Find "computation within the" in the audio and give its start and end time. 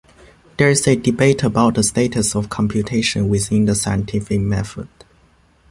2.49-3.75